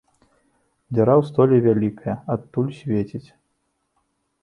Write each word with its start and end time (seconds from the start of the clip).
Дзіра 0.93 1.13
ў 1.19 1.23
столі 1.29 1.57
вялікая, 1.67 2.17
адтуль 2.37 2.75
свеціць. 2.81 3.25